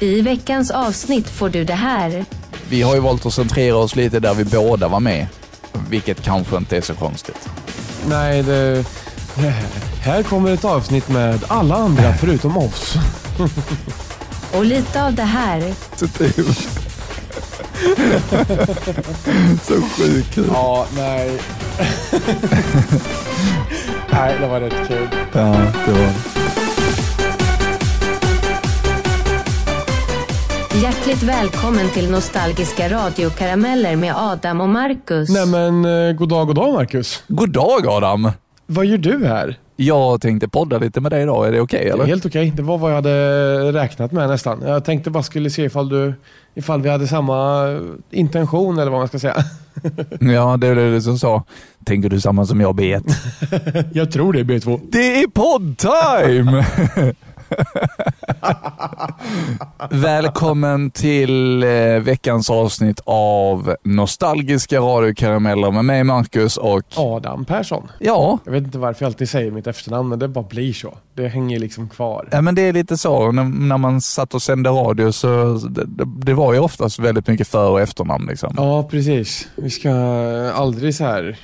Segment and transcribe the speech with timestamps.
[0.00, 2.24] I veckans avsnitt får du det här.
[2.68, 5.26] Vi har ju valt att centrera oss lite där vi båda var med.
[5.88, 7.48] Vilket kanske inte är så konstigt.
[8.08, 8.84] Nej, det...
[10.02, 12.94] Här kommer ett avsnitt med alla andra förutom oss.
[14.52, 15.74] Och lite av det här.
[15.96, 16.06] Så
[19.82, 20.50] sjukt kul.
[20.52, 21.38] Ja, nej.
[24.12, 25.08] nej, det var rätt kul.
[25.32, 25.56] Ja,
[25.86, 26.12] det var
[30.90, 35.28] Hjärtligt välkommen till Nostalgiska radiokarameller med Adam och Marcus.
[35.28, 37.22] Nej men, eh, god dag, god dag Marcus.
[37.28, 38.30] God dag Adam!
[38.66, 39.58] Vad gör du här?
[39.76, 41.48] Jag tänkte podda lite med dig idag.
[41.48, 42.04] Är det okej Det eller?
[42.04, 42.52] är helt okej.
[42.56, 44.62] Det var vad jag hade räknat med nästan.
[44.66, 46.14] Jag tänkte bara skulle se ifall, du,
[46.54, 47.66] ifall vi hade samma
[48.10, 49.36] intention eller vad man ska säga.
[50.20, 51.44] Ja, det är det som sa.
[51.84, 53.04] Tänker du samma som jag vet?
[53.92, 54.80] Jag tror det är B2.
[54.92, 56.64] Det är poddtime!
[59.90, 61.68] Välkommen till eh,
[62.00, 67.88] veckans avsnitt av Nostalgiska radiokarameller med mig Marcus och Adam Persson.
[67.98, 70.94] ja, Jag vet inte varför jag alltid säger mitt efternamn, men det bara blir så.
[71.14, 72.28] Det hänger liksom kvar.
[72.32, 73.32] Ja, men det är lite så.
[73.32, 77.26] När, när man satt och sände radio så det, det, det var ju oftast väldigt
[77.26, 78.26] mycket för och efternamn.
[78.26, 78.54] Liksom.
[78.56, 79.48] Ja, precis.
[79.56, 79.90] Vi ska
[80.54, 81.38] aldrig så här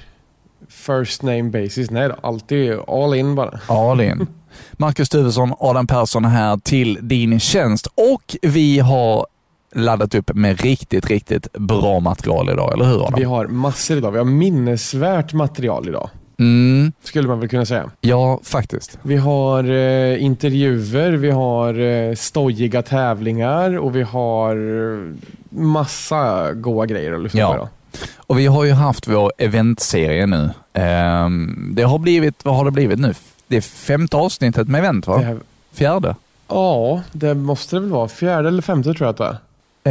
[0.69, 1.91] first name basis.
[1.91, 3.61] Nej då, alltid all in bara.
[3.67, 4.27] All in.
[4.72, 9.27] Marcus Tuvesson, Adam Persson här till din tjänst och vi har
[9.75, 13.14] laddat upp med riktigt, riktigt bra material idag, eller hur Adam?
[13.19, 14.11] Vi har massor idag.
[14.12, 16.11] Vi har minnesvärt material idag.
[16.39, 17.91] Mm, Skulle man väl kunna säga.
[18.00, 18.98] ja, faktiskt.
[19.03, 25.14] Vi har eh, intervjuer, vi har eh, stojiga tävlingar och vi har eh,
[25.50, 27.48] massa goa grejer att lyssna Ja.
[27.48, 27.69] på idag.
[28.16, 30.50] Och vi har ju haft vår eventserie nu.
[30.72, 33.14] Ehm, det har blivit, vad har det blivit nu?
[33.47, 35.36] Det är femte avsnittet med event va?
[35.72, 36.14] Fjärde?
[36.48, 38.08] ja, det måste det väl vara.
[38.08, 39.36] Fjärde eller femte tror jag att det är.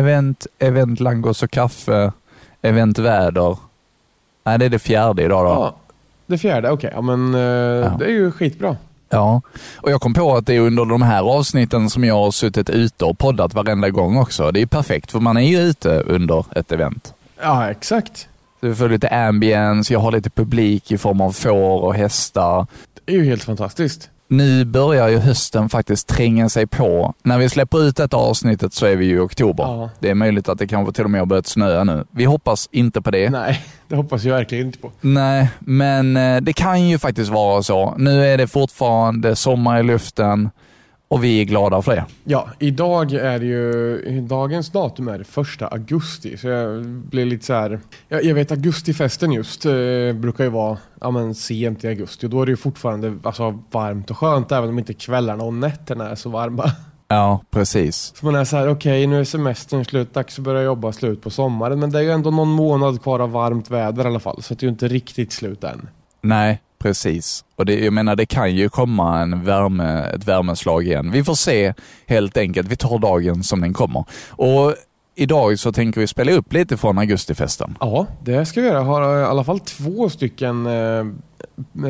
[0.01, 2.11] Event, event langos och kaffe,
[2.61, 3.57] event väder.
[4.43, 5.49] Nej, det är det fjärde idag då.
[5.49, 5.59] Ja.
[5.59, 5.75] Ja,
[6.27, 6.71] det fjärde.
[6.71, 8.77] Okej, ja, men eh, det är ju skitbra.
[9.77, 12.69] Och jag kom på att det är under de här avsnitten som jag har suttit
[12.69, 14.51] ute och poddat varenda gång också.
[14.51, 17.13] Det är perfekt, för man är ju ute under ett event.
[17.41, 18.27] Ja, exakt.
[18.59, 22.67] Så vi får lite ambience, jag har lite publik i form av får och hästar.
[23.05, 24.09] Det är ju helt fantastiskt.
[24.27, 27.13] Nu börjar ju hösten faktiskt tränga sig på.
[27.23, 29.63] När vi släpper ut detta avsnittet så är vi ju i oktober.
[29.63, 29.89] Ja.
[29.99, 32.05] Det är möjligt att det kanske till och med har börjat snöa nu.
[32.11, 33.29] Vi hoppas inte på det.
[33.29, 34.91] Nej, det hoppas jag verkligen inte på.
[35.01, 37.95] Nej, men eh, det kan ju faktiskt vara så.
[37.97, 40.49] Nu är det fortfarande sommar i luften
[41.07, 42.05] och vi är glada för det.
[42.23, 47.53] Ja, idag är det ju, dagens datum är första augusti, så jag blir lite så
[47.53, 47.79] här.
[48.07, 49.71] Jag, jag vet augustifesten just eh,
[50.13, 53.59] brukar ju vara ja, men sent i augusti och då är det ju fortfarande alltså,
[53.71, 56.71] varmt och skönt även om inte kvällarna och nätterna är så varma.
[57.07, 58.13] Ja, precis.
[58.15, 61.21] Så man är så här, okej nu är semestern slut, dags att börja jobba slut
[61.21, 64.19] på sommaren men det är ju ändå någon månad kvar av varmt väder i alla
[64.19, 65.89] fall så det är ju inte riktigt slut än.
[66.21, 67.45] Nej, precis.
[67.55, 71.11] Och det, jag menar, det kan ju komma en värme, ett värmeslag igen.
[71.11, 71.73] Vi får se
[72.07, 72.67] helt enkelt.
[72.67, 74.05] Vi tar dagen som den kommer.
[74.29, 74.75] Och
[75.15, 77.77] idag så tänker vi spela upp lite från augustifesten.
[77.79, 78.77] Ja, det ska vi göra.
[78.77, 80.73] Jag har i alla fall två stycken eh,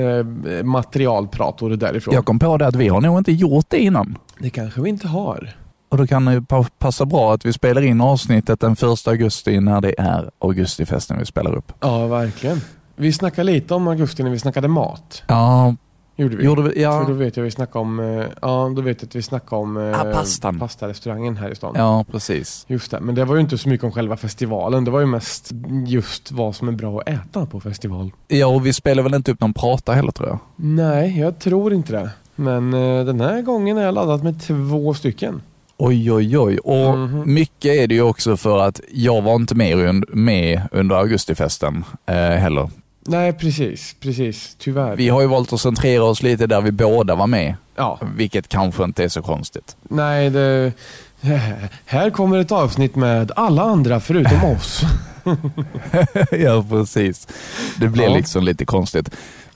[0.01, 2.13] eh, materialprator därifrån.
[2.13, 4.17] Jag kom på det att vi har nog inte gjort det innan.
[4.39, 5.56] Det kanske vi inte har.
[5.89, 6.45] Och då kan det
[6.79, 11.25] passa bra att vi spelar in avsnittet den första augusti när det är augustifesten vi
[11.25, 11.72] spelar upp.
[11.79, 12.62] Ja, verkligen.
[12.95, 15.23] Vi snackade lite om augusti när vi snackade mat.
[15.28, 15.75] Ja,
[16.17, 16.44] Gjorde vi.
[16.45, 16.69] gjorde vi?
[16.69, 16.75] För
[17.06, 19.61] då Ja, vet jag vi snackade om, eh, ja, då vet jag att vi snackade
[19.61, 20.59] om eh, Ah, pastan.
[20.59, 21.73] pastarestaurangen här i stan.
[21.78, 22.66] ja precis.
[22.67, 24.83] Just det, men det var ju inte så mycket om själva festivalen.
[24.85, 25.51] Det var ju mest
[25.88, 28.11] just vad som är bra att äta på festival.
[28.28, 30.39] Ja, och vi spelar väl inte upp någon prata heller tror jag.
[30.56, 32.09] Nej, jag tror inte det.
[32.35, 35.41] Men eh, den här gången är jag laddat med två stycken.
[35.77, 36.57] Oj, oj, oj.
[36.57, 37.33] Och Mhm.
[37.33, 42.16] mycket är det ju också för att jag var inte med, med under augustifesten eh,
[42.16, 42.69] heller.
[43.07, 43.95] Nej, precis.
[43.99, 44.55] Precis.
[44.59, 44.95] Tyvärr.
[44.95, 48.47] Vi har ju valt att centrera oss lite där vi båda var med, Ja, vilket
[48.47, 49.75] kanske inte är så konstigt.
[49.83, 50.71] nej det...
[51.85, 54.81] Här kommer ett avsnitt med alla andra förutom oss.
[56.31, 57.27] ja, precis.
[57.80, 58.13] Det blir Ja.
[58.15, 59.09] liksom lite konstigt.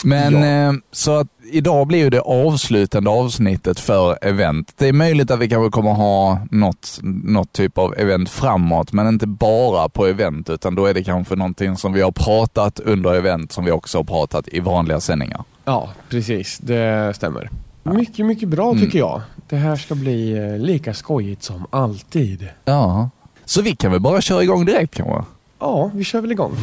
[0.04, 0.70] Men Ja.
[0.70, 4.74] eh, så att idag blir ju det avslutande avsnittet för event.
[4.78, 9.08] Det är möjligt att vi kanske kommer ha något, något typ av event framåt, men
[9.08, 13.14] inte bara på event, utan då är det kanske någonting som vi har pratat under
[13.14, 15.44] event som vi också har pratat i vanliga sändningar.
[15.66, 16.58] Ja, precis.
[16.58, 17.50] Det stämmer.
[17.84, 18.82] Mycket, mycket bra Mm.
[18.84, 19.22] tycker jag.
[19.50, 22.48] Det här ska bli eh, lika skojigt som alltid.
[22.66, 23.10] Ja.
[23.46, 25.24] Så vi kan väl bara köra igång direkt kanske?
[25.60, 26.58] Ja, vi kör väl igång.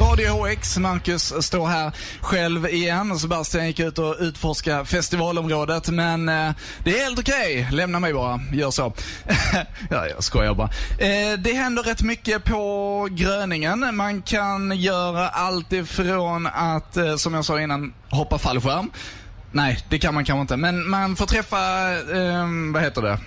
[0.00, 3.18] Radio HX, Marcus står här själv igen.
[3.18, 6.50] Sebastian gick ut och utforska festivalområdet, men eh,
[6.84, 7.68] det är helt okej.
[7.72, 8.92] Lämna mig bara, gör så.
[9.90, 10.70] ja, jag skojar bara.
[10.98, 13.96] Eh, det händer rätt mycket på Gröningen.
[13.96, 18.90] Man kan göra allt ifrån att, eh, som jag sa innan, hoppa fallskärm.
[19.52, 23.18] Nej, det kan man kanske inte, men man får träffa, eh, vad heter det?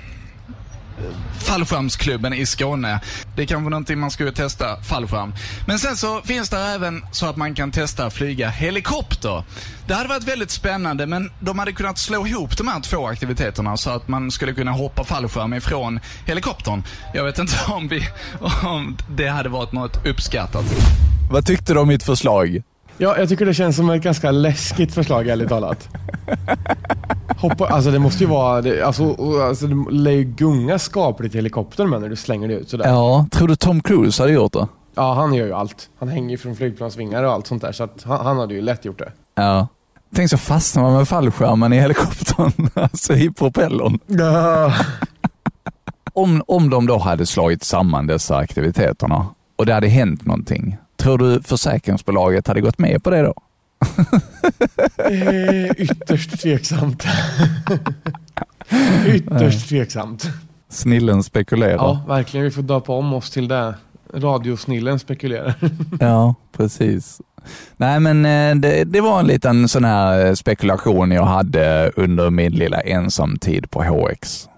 [1.39, 2.99] Fallskärmsklubben i Skåne.
[3.35, 5.33] Det är kanske någonting man skulle testa, fallskärm.
[5.67, 9.43] Men sen så finns det även så att man kan testa flyga helikopter.
[9.87, 13.77] Det hade varit väldigt spännande men de hade kunnat slå ihop de här två aktiviteterna
[13.77, 16.83] så att man skulle kunna hoppa fallskärm ifrån helikoptern.
[17.13, 18.07] Jag vet inte om, vi,
[18.63, 20.65] om det hade varit något uppskattat.
[21.31, 22.63] Vad tyckte du om mitt förslag?
[22.97, 25.89] Ja, jag tycker det känns som ett ganska läskigt förslag ärligt talat.
[27.43, 31.37] Hoppa, alltså det måste ju vara, det, alltså, alltså det lär ju gunga skapligt i
[31.37, 32.87] helikoptern med när du slänger det ut sådär.
[32.87, 34.67] Ja, tror du Tom Cruise hade gjort det?
[34.95, 35.89] Ja, han gör ju allt.
[35.99, 38.85] Han hänger ju från flygplansvingar och allt sånt där, så han, han hade ju lätt
[38.85, 39.11] gjort det.
[39.35, 39.67] Ja.
[40.15, 43.99] Tänk så fastnar man med fallskärmen i helikoptern, alltså i propellern.
[44.07, 44.73] Ja.
[46.13, 51.17] Om, om de då hade slagit samman dessa aktiviteterna och det hade hänt någonting, tror
[51.17, 53.33] du försäkringsbolaget hade gått med på det då?
[54.97, 57.03] Eh, ytterst tveksamt.
[59.07, 60.30] ytterst tveksamt.
[60.69, 61.74] Snillen spekulerar.
[61.75, 62.44] Ja, verkligen.
[62.44, 63.75] Vi får döpa om oss till det.
[64.13, 65.56] Radiosnillen spekulerar.
[66.00, 67.21] Ja, precis.
[67.77, 72.29] Nej, men eh, det, det var en liten sån här eh, spekulation jag hade under
[72.29, 74.50] min lilla ensamtid på HX.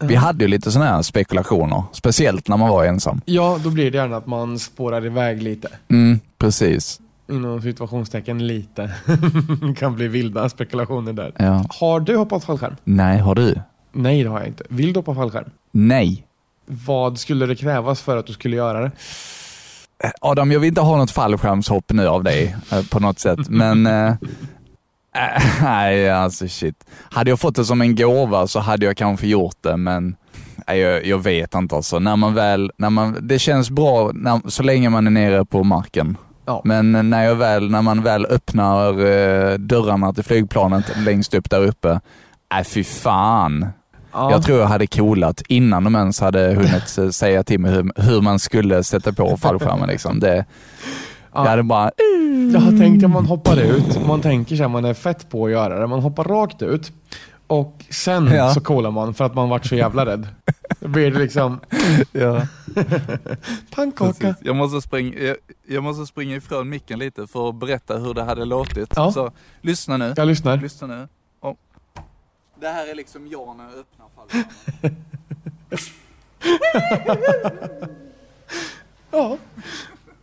[0.00, 3.20] Vi hade ju lite såna här spekulationer, speciellt när man var ensam.
[3.24, 5.68] Ja, då blir det gärna att man spårar iväg lite.
[5.88, 7.00] Mm, precis.
[7.28, 8.94] Inom situationstecken lite.
[9.76, 11.32] kan bli vilda spekulationer där.
[11.38, 11.64] Ja.
[11.70, 12.76] Har du hoppat fallskärm?
[12.84, 13.60] Nej, har du?
[13.92, 14.64] Nej, det har jag inte.
[14.68, 15.50] Vill du hoppa fallskärm?
[15.70, 16.26] Nej.
[16.66, 18.90] Vad skulle det krävas för att du skulle göra det?
[20.20, 23.86] Adam, jag vill inte ha något fallskärmshopp nu av dig eh, på något sätt, men
[23.86, 24.14] äh,
[25.62, 26.84] nej, alltså shit.
[27.10, 30.16] Hade jag fått det som en gåva så hade jag kanske gjort det, men
[30.68, 31.98] nej, jag, jag vet inte alltså.
[31.98, 35.64] När man väl, när man, det känns bra när, så länge man är nere på
[35.64, 36.16] marken.
[36.48, 36.60] Ja.
[36.64, 41.66] Men när, jag väl, när man väl öppnar eh, dörrarna till flygplanet längst upp där
[41.66, 42.00] uppe,
[42.54, 43.66] nej fy fan.
[44.12, 44.30] Ja.
[44.30, 48.02] Jag tror jag hade coolat innan de ens hade hunnit eh, säga till mig hur,
[48.02, 49.88] hur man skulle sätta på fallskärmen.
[49.88, 50.20] Liksom.
[50.20, 50.44] Det,
[51.32, 51.44] Ja.
[51.44, 51.90] Jag hade bara...
[52.52, 55.44] Jag har tänkt att man hoppar ut, man tänker sig att man är fett på
[55.46, 55.86] att göra det.
[55.86, 56.92] Man hoppar rakt ut
[57.48, 58.54] och sen Ja.
[58.54, 60.28] så kolar man för att man varit så jävla rädd.
[60.80, 61.60] Då blir det liksom
[62.12, 62.46] Ja,
[63.70, 64.34] pannkaka.
[64.40, 65.36] jag, måste springa, jag,
[65.66, 68.92] jag måste springa ifrån micken lite för att berätta hur det hade låtit.
[68.96, 69.12] Ja.
[69.12, 70.14] Så lyssna nu.
[70.16, 70.56] Jag lyssnar.
[70.56, 71.08] Lyssna nu.
[71.40, 71.54] Oh.
[72.60, 74.96] Det här är liksom jag när jag öppnar fallskärmen.
[79.10, 79.38] Ja,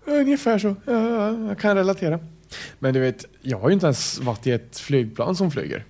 [0.06, 0.75] ungefär så.
[0.86, 2.19] Ja, ja, jag kan relatera.
[2.80, 5.86] Men du vet, jag har ju inte ens varit i ett flygplan som flyger.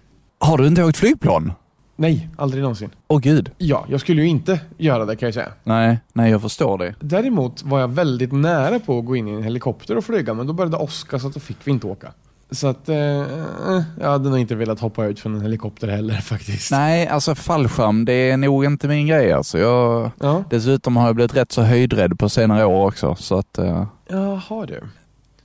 [0.46, 1.54] Har du inte åkt flygplan?
[1.96, 2.90] Nej, aldrig någonsin.
[3.08, 3.52] Åh gud.
[3.58, 5.52] Ja, jag skulle ju inte göra det kan jag säga.
[5.64, 6.96] Nej, nej jag förstår det.
[7.00, 10.48] Däremot var jag väldigt nära på att gå in i en helikopter och flyga, men
[10.48, 12.12] då började åska så att då fick vi inte åka.
[12.52, 16.14] Så att, eh, eh, jag hade nog inte velat hoppa ut från en helikopter heller
[16.22, 16.72] faktiskt.
[16.72, 19.60] Nej, alltså fallskärm, det är nog inte min grej alltså.
[19.60, 23.16] Jag, Ja, dessutom har jag blivit rätt så höjdrädd på senare år också.
[23.16, 24.82] Så att, eh, jaha du.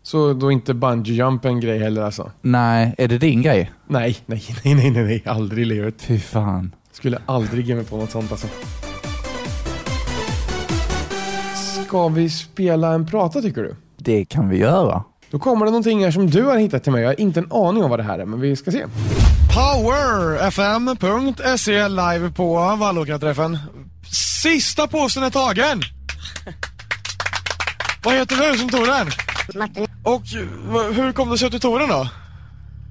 [0.03, 2.31] Så då är inte bungee jump en grej heller alltså?
[2.43, 3.71] nej, är det din grej?
[3.87, 5.23] Nej, nej, nej, nej, nej, nej.
[5.27, 6.03] aldrig i livet.
[6.03, 6.75] Fy fan.
[6.93, 8.47] Skulle aldrig ge mig på något sånt alltså.
[11.87, 13.77] Ska vi spela en prata tycker du?
[13.97, 15.05] Det kan vi göra.
[15.31, 17.03] Då kommer det någonting här som du har hittat till mig.
[17.03, 18.85] Jag har inte en aning om vad det här är, men vi ska se.
[19.55, 20.99] Powerfm.se
[21.89, 23.59] live på Vallåkraträffen.
[24.43, 25.83] Sista påsen är tagen!
[28.05, 29.07] Vad heter du som tog den?
[29.55, 30.23] Martin, Och
[30.95, 32.09] hur kom det sig att du tog den då?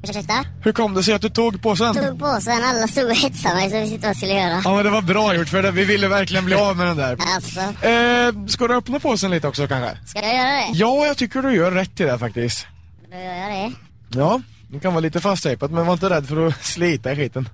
[0.03, 0.45] ursäkta?
[0.63, 1.95] Hur kom det sig att du tog påsen?
[1.95, 4.33] Tog på sig alla stod och hetsade mig så jag visste inte vad jag skulle
[4.33, 4.61] göra.
[4.63, 5.71] Ja men det var bra gjort för det.
[5.71, 7.17] vi ville verkligen bli av med den där.
[7.35, 9.97] Alltså, Eh, ska du öppna påsen lite också kanske?
[10.07, 10.67] ska jag göra det?
[10.73, 12.67] Ja, jag tycker du gör rätt i det faktiskt.
[13.11, 13.71] Då gör jag det.
[14.19, 17.49] Ja, det kan vara lite fasttejpat men var inte rädd för att slita i skiten.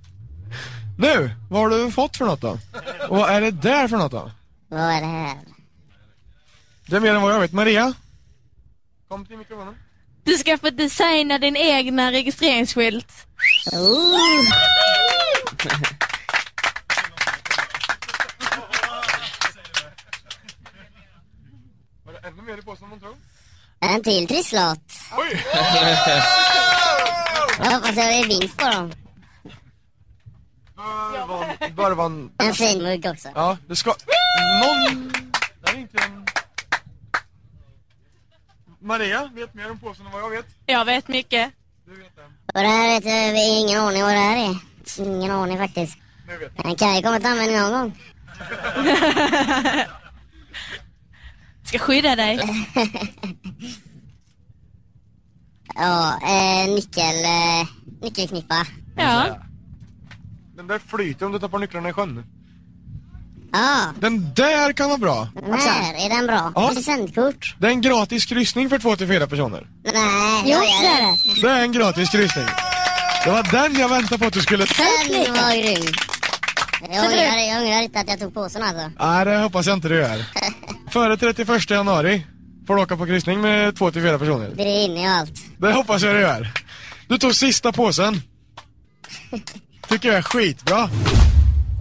[0.98, 2.58] Nu, vad har du fått för något då?
[3.10, 4.32] Och vad är det där för något då?
[4.70, 5.36] Vad är det här?
[6.86, 7.52] Det är mer än vad jag vet.
[7.52, 7.94] Maria?
[9.08, 9.76] Kom till mikrofonen.
[10.24, 13.12] Du ska få designa din egna registreringsskylt.
[13.72, 14.20] Oh,
[22.06, 23.16] Var det ännu mer i påsen än man tror?
[23.80, 24.80] en till trisslott.
[25.18, 25.44] Oj!
[27.60, 28.92] Jag hoppas jag blir vinst på dem.
[30.76, 32.32] Börvan, börvan.
[32.38, 33.30] En fin mugg också.
[33.36, 33.90] Ja, det ska...
[34.64, 35.12] Någon...
[35.62, 36.25] Där är inte en...
[38.86, 40.46] Maria vet mer om påsen än vad jag vet.
[40.65, 41.51] Jag vet mycket.
[41.86, 42.25] Du vet den.
[42.25, 44.56] Och det här vet vi, ingen aning vad det här är.
[45.06, 45.98] Ingen aning faktiskt.
[46.27, 46.65] Nu vet jag.
[46.65, 47.98] Men kan ju komma till användning någon gång.
[51.63, 52.39] Ska skydda dig.
[55.77, 57.25] Ja, eh, nyckel...
[57.25, 57.68] Eh,
[58.01, 58.65] nyckelknippa.
[58.98, 59.38] Ja.
[60.56, 62.24] Den där flyter om du tappar nycklarna i sjön.
[63.56, 65.28] Ja, Den där kan vara bra.
[65.34, 66.52] den här, är den bra?
[66.56, 66.72] Ja.
[66.76, 67.56] Presentkort?
[67.60, 69.68] Det är en gratis kryssning för två till fyra personer.
[69.84, 71.42] Nej, jo det är det.
[71.42, 72.46] Det är en gratis kryssning.
[73.24, 74.66] Det var den jag väntade på att du skulle...
[74.66, 75.94] Den var grym.
[76.92, 78.92] Jag ångrar, jag ångrar inte att jag tog påsen alltså.
[79.00, 80.26] Nej, det hoppas jag inte du gör.
[80.92, 82.26] Före 31 januari
[82.68, 84.52] får du åka på kryssning med två till fyra personer.
[84.56, 85.32] Det inne och allt.
[85.58, 86.52] Det hoppas jag du gör.
[87.08, 88.22] Du tog sista påsen.
[89.88, 90.90] Tycker jag är skitbra.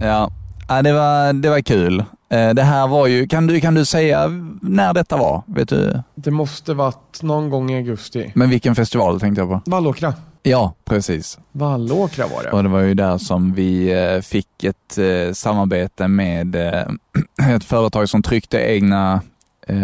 [0.01, 0.31] Ja,
[0.67, 1.99] ja det, var, det var kul.
[2.29, 4.27] Eh, Det här var ju, kan du, kan du säga
[4.61, 5.43] när detta var?
[5.47, 6.01] Vet du?
[6.15, 8.31] Det måste varit någon gång i augusti.
[8.35, 9.61] Men vilken festival tänkte jag på?
[9.71, 10.13] Vallåkra.
[10.43, 11.39] Ja, precis.
[11.51, 12.51] Vallåkra var det.
[12.51, 16.55] Och det var ju där som vi eh, fick ett eh, samarbete med
[17.55, 19.21] ett företag som tryckte egna,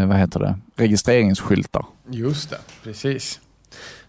[0.07, 1.85] vad heter det, registreringsskyltar.
[2.09, 3.39] Just det, precis.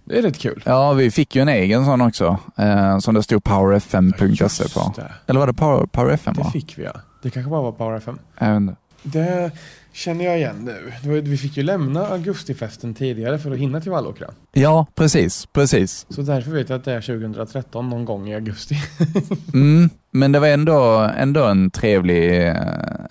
[0.04, 0.62] Det är rätt kul.
[0.66, 4.94] Ja, vi fick ju en egen sån också, eh, som det stod powerfm.se på.
[5.26, 6.34] Eller var det Power, Power FM?
[6.34, 6.50] Det Va?
[6.50, 6.92] fick vi ja.
[7.22, 8.18] Det kanske bara var Power FM.
[8.38, 8.76] Jag vet inte.
[9.02, 9.50] Det
[9.92, 10.70] känner jag igen
[11.02, 11.20] nu.
[11.20, 14.26] Vi fick ju lämna augustifesten tidigare för att hinna till Vallåkra.
[14.52, 16.06] Ja, precis, precis.
[16.08, 18.76] Så därför vet jag att det är 2013 någon gång i augusti.
[19.54, 22.56] Mm, men det var ändå, ändå en, trevlig, eh,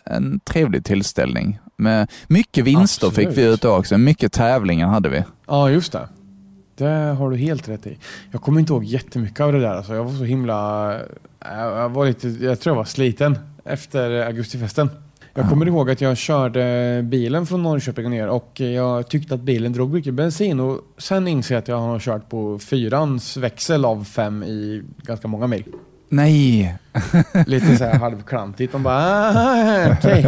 [0.06, 1.60] en trevlig tillställning.
[1.78, 3.30] Med mycket vinster Absolut.
[3.30, 3.98] fick vi ut också.
[3.98, 5.24] Mycket tävlingar hade vi.
[5.48, 6.08] Ja, just det.
[6.76, 7.98] Det har du helt rätt i.
[8.32, 9.76] Jag kommer inte ihåg jättemycket av det där.
[9.76, 10.98] Alltså, jag var så himla...
[11.40, 12.28] Jag var lite...
[12.28, 14.90] Jag tror jag var sliten efter augustifesten.
[15.34, 19.74] Jag kommer ihåg att jag körde bilen från Norrköping ner och jag tyckte att bilen
[19.74, 24.04] drog mycket bensin och sen inser jag att jag har kört på fyrans växel av
[24.04, 25.64] fem i ganska många mil.
[26.10, 26.76] Nej,
[27.46, 28.72] Lite så här halvklantigt.
[28.72, 30.26] De bara ah, okej.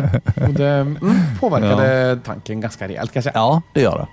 [0.47, 0.97] Och det mm,
[1.39, 3.33] påverkade tanken ganska rejält kan jag säga.
[3.35, 4.07] ja det gör det.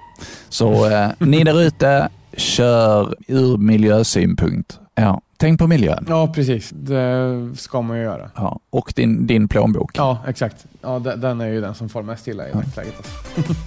[0.48, 4.78] Så eh, ni där ute, kör ur miljösynpunkt.
[4.94, 6.04] Ja, tänk på miljön.
[6.08, 6.70] Ja, precis.
[6.72, 8.30] Det ska man ju göra.
[8.36, 9.90] Ja, och din, din plånbok.
[9.94, 10.56] Ja, exakt.
[10.82, 12.94] Ja, de- den är ju den som får mest illa i dagsläget.
[12.96, 13.52] Alltså.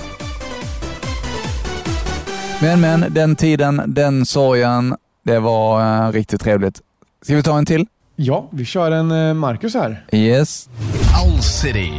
[2.62, 6.82] Men men, den tiden, den sorgen, det var eh, riktigt trevligt.
[7.22, 7.86] Ska vi ta en till?
[8.16, 10.06] Ja, vi kör en eh, Marcus här.
[10.12, 10.70] Yes.
[11.26, 11.92] Owl City.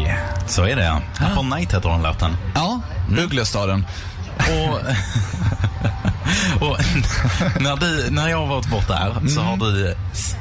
[0.49, 1.01] Så är det ja.
[1.33, 2.31] Upon Night heter den låten.
[2.55, 2.81] Ja,
[3.25, 3.85] Ugglestaden.
[4.37, 4.79] Och,
[6.61, 6.77] och
[7.63, 10.37] när, du, när jag har varit bort där så har du s-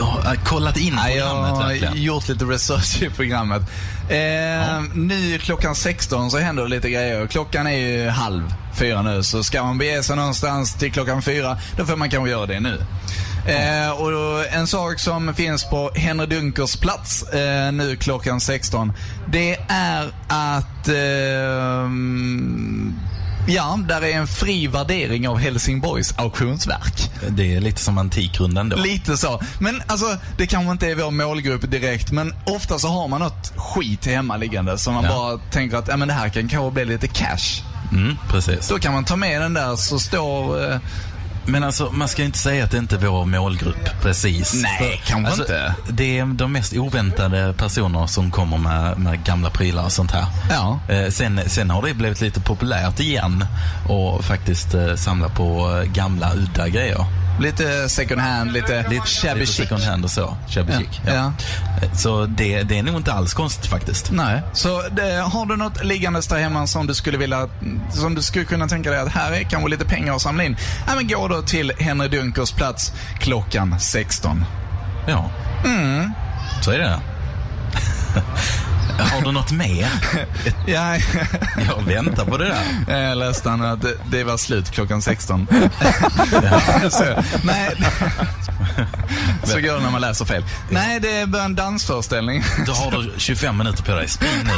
[0.00, 2.02] har kollat in Nej, jag programmet har verkligen.
[2.02, 3.62] gjort lite research i programmet.
[4.08, 7.26] Eh, Nu klockan 16 så händer det lite grejer.
[7.26, 11.58] Klockan är ju halv fyra nu, så ska man bege sig någonstans till klockan fyra,
[11.76, 12.80] då får man kanske göra det nu.
[13.46, 18.92] Eh, och en sak som finns på Henry Dunkers plats eh, nu klockan 16,
[19.32, 22.94] det är att ehm,
[23.46, 27.10] Ja, där är en fri värdering av Helsingborgs auktionsverk.
[27.28, 28.76] Det är lite som Antikrundan då.
[28.76, 29.40] Lite så.
[29.58, 33.52] Men alltså, det kanske inte är vår målgrupp direkt, men ofta så har man något
[33.56, 35.10] skit hemma liggande som man Ja.
[35.10, 37.62] bara tänker att ja, men det här kan kanske bli lite cash.
[37.92, 38.68] Mm, precis.
[38.68, 40.72] Då kan man ta med den där så står...
[40.72, 40.78] Eh,
[41.46, 44.62] Men alltså, man ska ju inte säga att det inte är vår målgrupp precis.
[44.62, 45.74] Nej, kanske inte.
[45.88, 50.26] Det är de mest oväntade personer som kommer med, med gamla prylar och sånt här.
[50.50, 50.80] ja.
[50.88, 53.44] Eh, sen, sen har det blivit lite populärt igen
[53.88, 57.06] och faktiskt eh, samla på eh, gamla udda grejer.
[57.40, 59.56] Lite second hand, lite, lite shabby lite chic.
[59.68, 60.36] second hand och så.
[60.48, 60.78] Shabby Ja.
[60.78, 61.00] chic.
[61.06, 61.12] Ja.
[61.14, 61.32] Ja.
[61.94, 64.10] Så det, det är nog inte alls konstigt faktiskt.
[64.10, 67.48] Nej, så det, har du något liggandes där hemma som du skulle vilja,
[67.90, 70.56] som du skulle kunna tänka dig att här är kanske lite pengar att samla in.
[70.86, 74.44] Ja, men gå då till Henry Dunkers plats klockan 16.
[75.06, 75.30] Ja.
[75.64, 76.12] Mm.
[76.60, 77.00] Så är det.
[78.98, 79.88] har du något mer?
[80.66, 80.96] Ja,
[81.66, 82.54] Jag väntar på det
[82.88, 82.98] där.
[83.00, 85.46] jag läste han att det, var slut klockan 16.
[86.90, 87.04] så,
[87.44, 87.76] nej.
[89.44, 90.44] så går det när man läser fel.
[90.70, 92.44] Nej, det är en dansföreställning.
[92.66, 94.08] Då har du 25 minuter på dig.
[94.08, 94.52] Spring nu.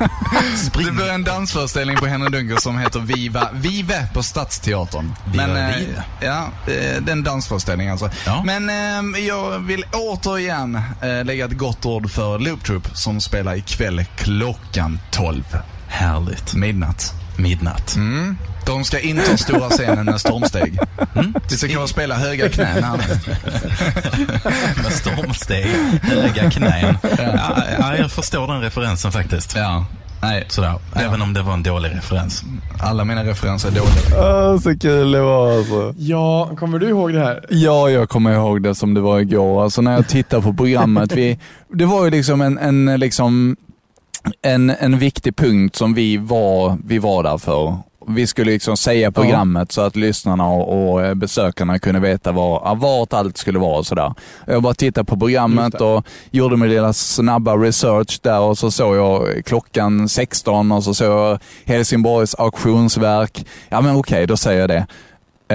[0.74, 5.14] Det börjar en dansföreställning på Henry Dunker som heter Viva Vive på Stadsteatern.
[5.32, 6.04] Viva Men, eh, Vive.
[6.20, 8.10] Ja, eh, det är en dansföreställning alltså.
[8.26, 8.42] Ja.
[8.44, 8.70] Men
[9.14, 10.80] eh, jag vill återigen
[11.24, 15.44] lägga ett gott ord för Loop Troop som spelar ikväll klockan 12.
[15.88, 16.54] Härligt.
[16.54, 17.14] Midnatt.
[17.40, 17.96] Midnatt.
[17.96, 18.36] Mm.
[18.66, 20.78] De ska inta stora scenen med stormsteg.
[21.14, 21.34] Mm.
[21.50, 22.82] Vi ska kanske spela höga knän.
[24.82, 25.66] Med stormsteg,
[26.02, 26.98] höga knän.
[27.18, 29.56] Ja, ja, jag förstår den referensen faktiskt.
[29.56, 29.86] Ja.
[30.22, 30.74] Nej, sådär.
[30.94, 32.44] Även om det var en dålig referens.
[32.80, 34.50] Alla mina referenser är dåliga.
[34.52, 35.94] Åh, så kul det var alltså.
[35.98, 37.44] Ja, kommer du ihåg det här?
[37.50, 39.62] Ja, jag kommer ihåg det som det var igår.
[39.64, 41.12] Alltså när jag tittar på programmet.
[41.12, 41.38] Vi,
[41.74, 43.56] det var ju liksom en, en, liksom
[44.42, 47.76] en, en viktig punkt som vi var, vi var där för.
[48.08, 53.12] Vi skulle liksom säga programmet så att lyssnarna och, och besökarna kunde veta var, vart
[53.12, 54.14] allt skulle vara och sådär.
[54.46, 58.96] Jag bara tittade på programmet och gjorde min lilla snabba research där och så såg
[58.96, 63.46] jag klockan 16 och så såg jag Helsingborgs auktionsverk.
[63.68, 64.86] Ja men okej, då säger jag det.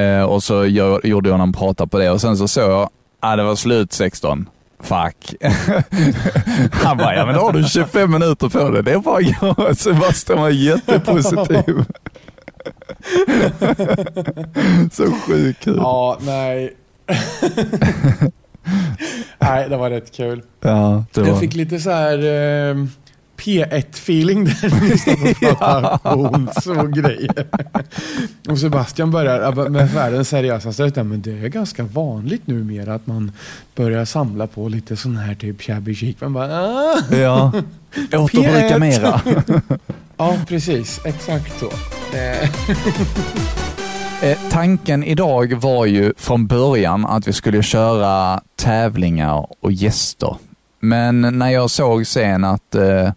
[0.02, 2.90] Eh, och så gör, gjorde jag någon prata på det och sen så såg jag,
[3.20, 4.50] ah, det var slut 16.
[4.86, 5.36] Fuck.
[6.72, 8.82] Han bara, ja men då har du 25 minuter på det.
[8.82, 9.78] Det är bara jag.
[9.78, 11.86] Sebastian var jättepositiv.
[14.92, 15.78] så sjukt kul.
[15.78, 16.74] Ja, nej.
[19.40, 20.42] nej, det var rätt kul.
[20.62, 21.28] Ja, det var...
[21.28, 22.76] Jag fick lite så här eh,
[23.38, 27.48] P1-feeling där vi stod och pratade och grejer.
[28.50, 30.96] Och Sebastian börjar med världens seriösaste röst.
[30.96, 33.32] Men det är ganska vanligt numera att man
[33.76, 36.16] börjar samla på lite sån här typ shabby chic.
[36.20, 37.02] Man bara, ah.
[37.12, 37.52] Ja,
[38.14, 39.22] återbruka mera.
[40.18, 41.02] ja, precis.
[41.06, 41.70] Exakt så.
[42.18, 42.50] Eh.
[44.22, 50.36] Eh, tanken idag var ju från början att vi skulle köra tävlingar och gäster.
[50.88, 53.12] Men när jag såg sen att eh,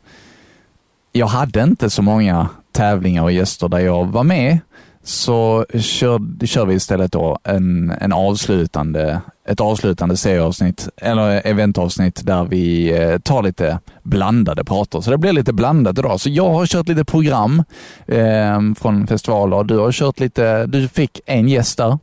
[1.12, 4.58] jag hade inte så många tävlingar och gäster där jag var med,
[5.02, 12.44] så kör, kör vi istället då en, en avslutande, ett avslutande serieavsnitt, eller eventavsnitt där
[12.44, 15.00] vi eh, tar lite blandade prater.
[15.00, 16.20] Så det blir lite blandat idag.
[16.20, 17.62] Så jag har kört lite program
[18.06, 19.64] eh, från festivaler.
[19.64, 21.98] Du har kört lite, du fick en gäst där.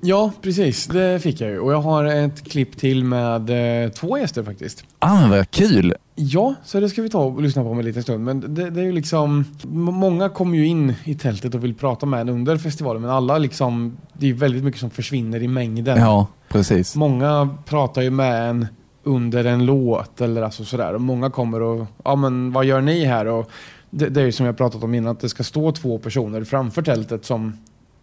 [0.00, 0.86] Ja, precis.
[0.86, 1.58] Det fick jag ju.
[1.58, 4.84] Och jag har ett klipp till med eh, två gäster faktiskt.
[4.98, 5.94] Ah, vad kul!
[6.14, 8.24] Ja, så det ska vi ta och lyssna på om en liten stund.
[8.24, 12.06] Men det, det är ju liksom, många kommer ju in i tältet och vill prata
[12.06, 15.98] med en under festivalen, men alla liksom, det är väldigt mycket som försvinner i mängden.
[15.98, 16.96] Ja, precis.
[16.96, 18.66] Många pratar ju med en
[19.02, 20.94] under en låt eller alltså sådär.
[20.94, 23.26] Och många kommer och, ja men vad gör ni här?
[23.26, 23.50] Och
[23.90, 26.44] det, det är ju som jag pratat om innan, att det ska stå två personer
[26.44, 27.52] framför tältet som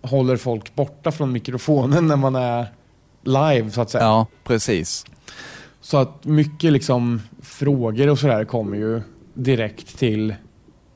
[0.07, 2.65] håller folk borta från mikrofonen när man är
[3.23, 4.03] live så att säga.
[4.03, 5.05] Ja, precis.
[5.81, 9.01] Så att mycket liksom frågor och sådär kommer ju
[9.33, 10.35] direkt till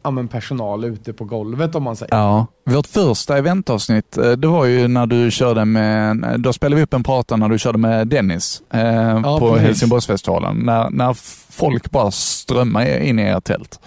[0.04, 2.16] ja, men personal ute på golvet om man säger.
[2.16, 6.84] Ja, vårt första eventavsnitt, eh, det var ju när du körde med, då spelade vi
[6.84, 8.82] upp en prata när du körde med Dennis eh,
[9.24, 10.58] ja, på Helsingborgsfestivalen.
[10.58, 11.14] När, när
[11.52, 13.80] folk bara strömmade in i ert tält.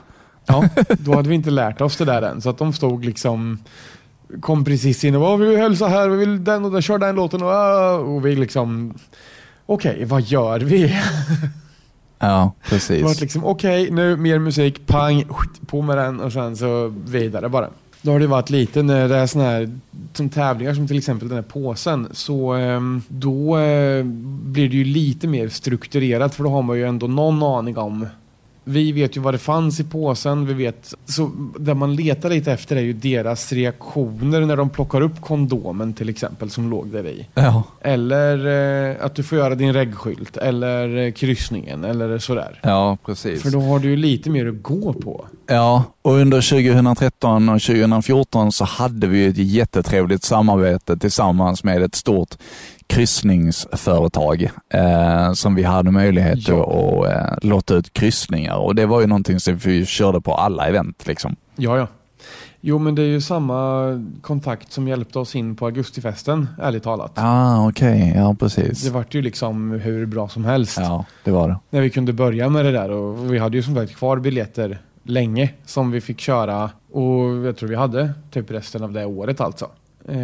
[0.46, 0.64] Ja,
[0.98, 2.40] då hade vi inte lärt oss det där än.
[2.40, 3.58] Så att de stod liksom
[4.40, 6.98] kom precis in och bara, vi vill hälsa här, vi vill den och den, kör
[6.98, 8.94] den låten och, ah", och vi liksom,
[9.66, 10.96] okej, okay, vad gör vi?
[12.18, 13.20] Ja, precis.
[13.20, 15.24] liksom, okej, okay, nu mer musik, pang,
[15.66, 17.68] på med den och sen så vidare bara.
[18.02, 19.78] Då har det varit lite när det är såna här
[20.12, 22.08] som tävlingar som till exempel den här påsen.
[22.12, 24.04] Så ehm, då eh,
[24.42, 28.06] blir det ju lite mer strukturerat för då har man ju ändå någon aning om
[28.64, 30.46] vi vet ju vad det fanns i påsen.
[30.46, 35.00] Vi vet, så det man letar lite efter är ju deras reaktioner när de plockar
[35.00, 37.26] upp kondomen till exempel som låg där i.
[37.34, 37.62] Ja.
[37.80, 38.46] Eller
[38.90, 42.60] eh, att du får göra din reggskylt eller eh, kryssningen eller sådär.
[42.62, 43.42] Ja, precis.
[43.42, 45.26] För då har du ju lite mer att gå på.
[45.46, 51.94] Ja, och under 2013 och 2014 så hade vi ett jättetrevligt samarbete tillsammans med ett
[51.94, 52.36] stort
[52.86, 56.64] kryssningsföretag eh, som vi hade möjlighet ja.
[56.64, 60.68] att eh, låta ut kryssningar och det var ju någonting som vi körde på alla
[60.68, 61.06] event.
[61.06, 61.36] Liksom.
[61.56, 61.86] Ja, ja.
[62.66, 63.84] Jo, men det är ju samma
[64.22, 67.12] kontakt som hjälpte oss in på augustifesten, ärligt talat.
[67.14, 68.08] Ah, okej.
[68.08, 68.22] Okay.
[68.22, 68.82] Ja, precis.
[68.82, 70.78] Det vart ju liksom hur bra som helst.
[70.80, 71.58] Ja, det var det.
[71.70, 74.78] När vi kunde börja med det där och vi hade ju som sagt kvar biljetter
[75.02, 79.40] länge som vi fick köra och jag tror vi hade typ resten av det året
[79.40, 79.68] alltså.
[80.08, 80.16] Eh,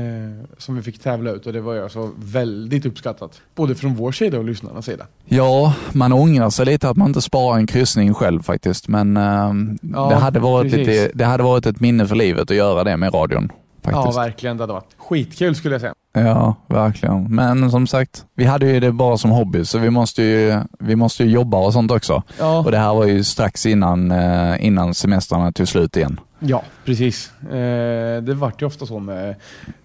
[0.59, 3.41] som vi fick tävla ut och det var ju alltså väldigt uppskattat.
[3.55, 5.07] Både från vår sida och lyssnarnas sida.
[5.25, 8.89] Ja, man ångrar sig lite att man inte sparar en kryssning själv faktiskt.
[8.89, 9.53] Men eh,
[9.93, 12.97] ja, det, hade varit lite, det hade varit ett minne för livet att göra det
[12.97, 13.53] med radion.
[13.83, 14.17] Faktiskt.
[14.17, 14.57] Ja, verkligen.
[14.57, 15.95] Det hade varit skitkul skulle jag säga.
[16.13, 17.35] Ja, verkligen.
[17.35, 20.97] Men som sagt, vi hade ju det bara som hobby, så vi måste ju, vi
[20.97, 22.23] måste ju jobba och sånt också.
[22.39, 22.59] Ja.
[22.59, 26.21] Och det här var ju strax innan, eh, innan semestrarna tog slut igen.
[26.39, 27.33] Ja, precis.
[27.43, 29.35] Eh, det vart ju ofta så med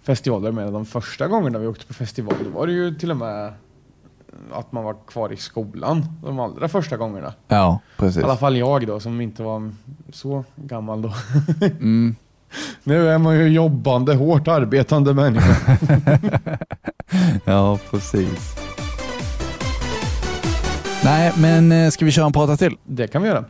[0.04, 0.52] festivaler.
[0.52, 3.54] Med de första gångerna vi åkte på festival, då var det ju till och med
[4.52, 7.34] att man var kvar i skolan de allra första gångerna.
[7.48, 8.22] Ja, precis.
[8.22, 9.72] I alla fall jag då, som inte var
[10.14, 11.14] så gammal då.
[11.66, 12.16] mm.
[12.84, 15.78] Nu är man ju jobbande, hårt arbetande människa.
[17.46, 18.56] ja, precis.
[21.04, 22.78] Nej, men eh, ska vi köra en prata till?
[22.84, 23.46] Det kan vi göra.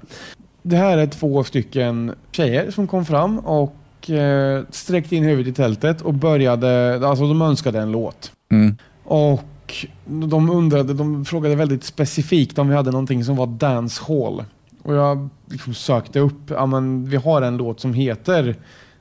[0.61, 5.55] Det här är två stycken tjejer som kom fram och eh, sträckte in huvudet i
[5.55, 8.31] tältet och började, alltså de önskade en låt.
[8.51, 8.77] Mm.
[9.03, 14.43] Och de undrade, de frågade väldigt specifikt om vi hade någonting som var dancehall.
[14.83, 18.55] Och jag liksom sökte upp, ja men vi har en låt som heter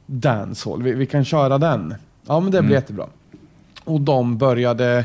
[0.06, 1.94] Dancehall, vi, vi kan köra den.
[2.26, 2.72] Ja men det blir Mm.
[2.72, 3.06] jättebra.
[3.84, 5.04] Och de började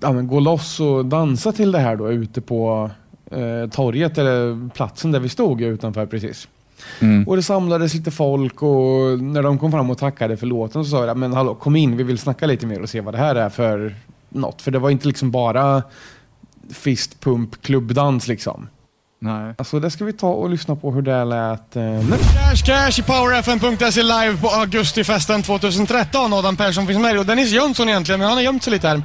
[0.00, 2.90] ja, gå loss och dansa till det här då ute på
[3.30, 6.48] eh, torget eller platsen där vi stod utanför precis.
[7.00, 7.28] Mm.
[7.28, 10.90] Och det samlades lite folk och när de kom fram och tackade för låten så
[10.90, 13.18] sa jag men hallå kom in, vi vill snacka lite mer och se vad det
[13.18, 13.94] här är för
[14.28, 14.62] något.
[14.62, 15.82] För det var inte liksom bara
[16.70, 18.68] fist, pump, klubbdans liksom.
[19.20, 19.54] Nej.
[19.58, 22.16] Alltså det ska vi ta och lyssna på hur det lät eh, nu.
[22.34, 26.32] Cash Cash i powerfm.se live på augustifesten 2013.
[26.32, 29.02] Adam Persson finns med och Dennis Jönsson egentligen, men han har gömt sig lite här.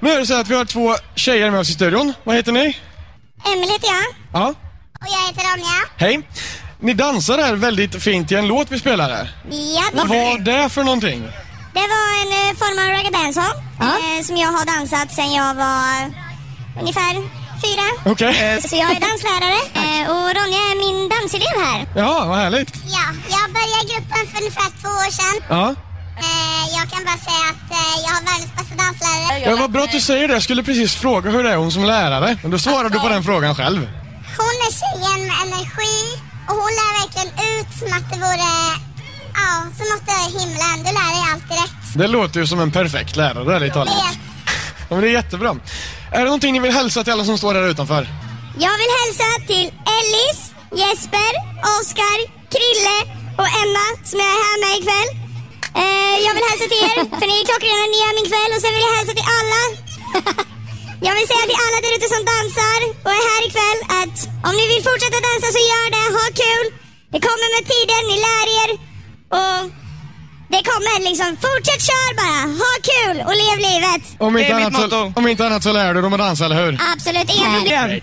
[0.00, 2.12] Nu är det så att vi har två tjejer med oss i studion.
[2.24, 2.60] Vad heter ni?
[2.60, 4.40] Emelie heter jag.
[4.42, 4.48] Ja,
[5.00, 5.88] Och jag heter Ronja.
[5.96, 6.28] hej.
[6.80, 9.30] Ni dansar här väldigt fint i en låt vi spelar här.
[9.50, 11.20] Ja, Vad var det för någonting?
[11.74, 15.54] Det var en eh, form av reggae dancehall eh, som jag har dansat sedan jag
[15.54, 16.12] var
[16.80, 17.86] ungefär fyra.
[18.12, 18.62] Okej.
[18.70, 21.80] Så jag är danslärare eh, och Ronja är min danselev här.
[22.02, 22.72] Ja, vad härligt.
[22.96, 23.04] Ja,
[23.36, 25.36] jag började i gruppen för ungefär två år sedan.
[25.56, 25.66] Ja.
[26.24, 29.50] Eh, jag kan bara säga att eh, jag har världens bästa danslärare.
[29.50, 30.34] Ja, vad bra att du säger det.
[30.34, 32.38] Jag skulle precis fråga hur det är hon som lärare.
[32.42, 33.80] Men då svarar du på den frågan själv.
[34.42, 35.96] Hon är tjejen med energi
[36.48, 38.52] och hon lär verkligen ut som att det vore,
[39.40, 39.48] ja,
[39.78, 40.76] som att det är himlen.
[40.86, 41.94] Du lär dig alltid rätt.
[41.94, 43.94] Det låter ju som en perfekt lärare, ärligt talat.
[44.88, 45.56] Ja, men det är jättebra.
[46.14, 48.02] Är det någonting ni vill hälsa till alla som står här utanför?
[48.66, 49.66] Jag vill hälsa till
[49.98, 50.38] Ellis,
[50.82, 51.32] Jesper,
[51.76, 52.18] Oskar,
[52.54, 52.96] Krille
[53.40, 55.10] och Emma som jag är här med ikväll.
[55.82, 58.50] Eh, jag vill hälsa till er, för ni är klockrena, ni är min kväll.
[58.54, 59.60] Och sen vill jag hälsa till alla.
[61.06, 64.54] jag vill säga till alla där ute som dansar och är här ikväll att om
[64.58, 66.66] ni vill fortsätta dansa så gör det, ha kul.
[67.12, 68.70] Det kommer med tiden, ni lär er.
[69.36, 69.60] Och
[70.54, 74.02] det kommer liksom, fortsätt kör bara, ha kul och lev livet.
[74.18, 76.78] Om inte, annat så, om inte annat så lär du dem att dansa, eller hur?
[76.92, 78.00] Absolut, problem.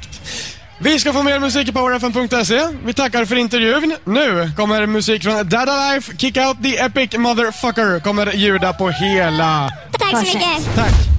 [0.81, 2.67] Vi ska få mer musik i powerfm.se.
[2.85, 3.95] Vi tackar för intervjun.
[4.05, 9.69] Nu kommer musik från Dada Life, Kick Out the Epic Motherfucker kommer ljuda på hela.
[9.99, 10.75] Tack så mycket.
[10.75, 11.09] Tack!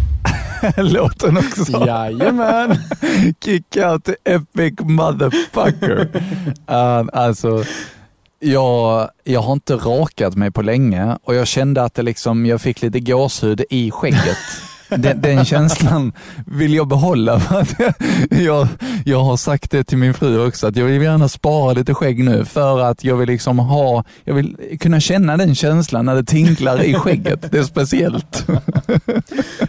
[0.76, 1.86] Låten också.
[1.86, 2.78] Jajamän!
[3.44, 6.00] Kick out the epic motherfucker.
[6.70, 7.64] Uh, alltså,
[8.40, 12.61] jag, jag har inte rakat mig på länge och jag kände att det liksom, jag
[12.61, 14.38] fick lite gåshud i skägget.
[14.96, 16.12] Den, den känslan
[16.46, 17.40] vill jag behålla.
[17.40, 17.74] För att
[18.31, 18.68] jag,
[19.04, 22.24] jag har sagt det till min fru också, att jag vill gärna spara lite skägg
[22.24, 26.24] nu för att jag vill liksom ha, jag vill kunna känna den känslan när det
[26.24, 27.52] tinklar i skägget.
[27.52, 28.46] Det är speciellt.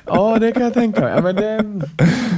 [0.06, 1.22] Ja, det kan jag tänka mig.
[1.22, 1.62] Men det,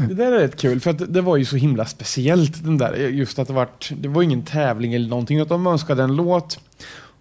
[0.07, 2.77] det där är rätt kul, för att det- det var ju så himla speciellt den
[2.77, 2.93] där.
[2.95, 6.59] Just att det var, det var ingen tävling eller någonting, utan de önskade en låt.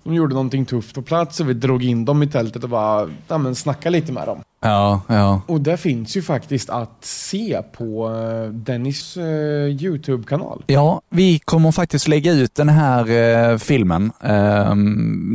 [0.05, 3.09] De gjorde någonting tufft på plats och vi drog in dem i tältet och bara
[3.29, 4.41] ja, men snacka lite med dem.
[4.61, 5.41] Ja, ja.
[5.47, 9.25] Och det finns ju faktiskt att se på eh, Dennis eh,
[9.67, 10.63] YouTube-kanal.
[10.67, 14.75] Ja, vi kommer faktiskt lägga ut den här eh, filmen eh,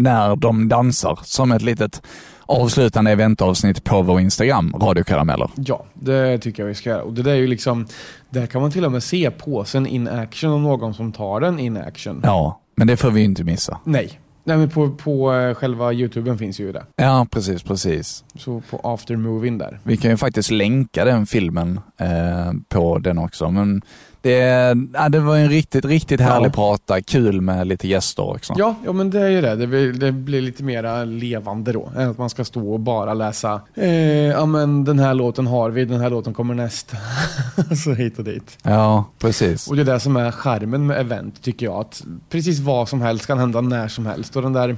[0.02, 2.02] när de dansar som ett litet
[2.46, 5.50] avslutande eventavsnitt på vår Instagram, radiokarameller.
[5.56, 7.04] Ja, det tycker jag vi ska göra.
[7.04, 7.88] Och det där är ju liksom,
[8.30, 11.60] där kan man till och med se påsen in action och någon som tar den
[11.60, 12.22] in action.
[12.24, 13.80] Ja, men det får vi ju inte missa.
[13.84, 14.20] Nej.
[14.48, 16.86] Nej men på, på eh, själva YouTuben finns ju det.
[16.96, 18.24] Ja, precis, precis.
[18.36, 19.80] Så på aftermovien där.
[19.84, 23.52] Vi kan ju faktiskt länka den filmen eh, på den också.
[23.52, 23.82] Men
[24.22, 26.52] det, ja, det var en riktigt, riktigt härlig Ja.
[26.52, 27.02] prata.
[27.02, 28.54] Kul med lite gäster också.
[28.58, 29.56] Ja, ja men det är ju det.
[29.56, 31.92] Det blir, det blir lite mera levande då.
[31.98, 33.90] Än att man ska stå och bara läsa eh,
[34.28, 36.98] ja men den här låten har vi, den här låten kommer nästa.
[37.84, 38.58] så hit och dit.
[38.64, 39.68] Ja, precis.
[39.68, 41.76] Och det är det som är charmen med event tycker jag.
[41.76, 44.36] Att precis vad som helst kan hända när som helst.
[44.36, 44.78] Och den där,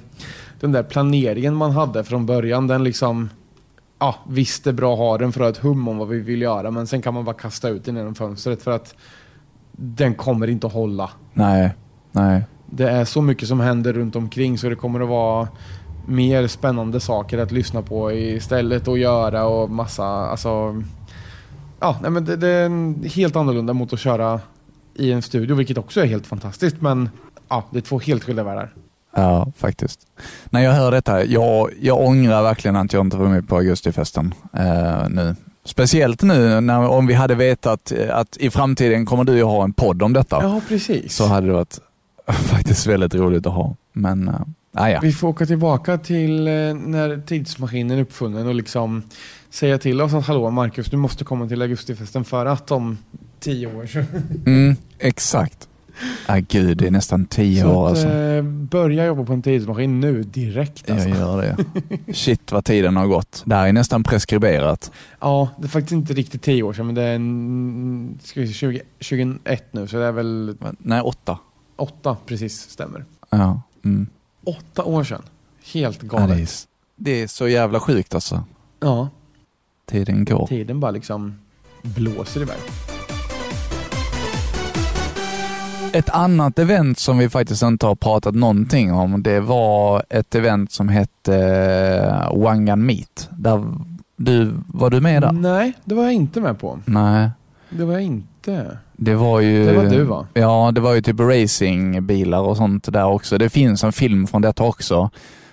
[0.59, 3.29] den där planeringen man hade från början, den liksom
[4.01, 6.07] Ja, visst det är bra att ha den för att ha ett hum om vad
[6.07, 6.71] vi vill göra.
[6.71, 8.95] Men sen kan man bara kasta ut den genom fönstret för att
[9.79, 11.09] den kommer inte att hålla.
[11.33, 11.73] Nej,
[12.11, 12.43] nej.
[12.65, 15.47] Det är så mycket som händer runt omkring så det kommer att vara
[16.07, 20.83] mer spännande saker att lyssna på istället och göra och massa, alltså
[21.79, 24.39] Ja, nej men det, det är helt annorlunda mot att köra
[24.95, 27.09] i en studio, vilket också är helt fantastiskt men
[27.49, 28.73] ja, det är två helt skilda världar.
[29.15, 29.99] Ja, faktiskt.
[30.49, 34.33] När jag hör detta, jag, jag ångrar verkligen att jag inte var med på augustifesten
[34.53, 35.35] eh, nu.
[35.69, 39.63] Speciellt nu när, om vi hade vetat eh, att i framtiden kommer du att ha
[39.63, 40.39] en podd om detta.
[40.41, 41.15] Ja, precis.
[41.15, 41.79] Så hade det varit
[42.27, 43.75] faktiskt väldigt roligt att ha.
[43.93, 44.27] Men,
[44.77, 44.99] äh, ja.
[45.01, 49.03] Vi får åka tillbaka till eh, när tidsmaskinen är uppfunnen och liksom
[49.49, 52.97] säga till oss att hallå Marcus, du måste komma till augustifesten för att om
[53.39, 53.89] tio år
[54.45, 55.68] Mm, exakt.
[56.27, 58.07] Ah, gud, det är nästan tio Så år att, alltså.
[58.07, 61.09] eh, börja jobba på en tidsmaskin nu direkt alltså.
[61.09, 61.41] Jag gör
[62.05, 62.13] det.
[62.13, 63.41] Shit vad tiden har gått.
[63.45, 64.91] Det här är nästan preskriberat.
[65.19, 68.47] Ja, det är faktiskt inte riktigt tio år sedan men det är en, ska vi
[68.47, 71.37] se, 20, 21 nu så det är väl Nej, åtta.
[71.75, 73.05] åtta precis stämmer.
[73.29, 73.61] Ja.
[73.85, 74.07] Mm.
[74.45, 75.21] Åtta år sedan.
[75.73, 76.67] Helt Ja, det, är, galet.
[76.95, 78.43] det är så jävla sjukt alltså.
[78.79, 79.09] Ja,
[79.85, 80.47] Tiden går.
[80.47, 81.39] tiden bara liksom
[81.81, 82.57] blåser iväg.
[85.93, 90.71] Ett annat event som vi faktiskt inte har pratat någonting om, det var ett event
[90.71, 91.35] som hette
[92.31, 93.29] eh, Wangan Meet.
[93.31, 93.65] Där
[94.17, 95.31] du, var du med där?
[95.31, 96.79] Nej, det var jag inte med på.
[96.85, 97.29] Nej,
[97.69, 98.77] Det var jag inte.
[98.93, 99.65] det var ju...
[99.65, 100.27] Det var du va?
[100.33, 103.37] Ja, det var ju typ racingbilar och sånt där också.
[103.37, 105.09] Det finns en film från detta också.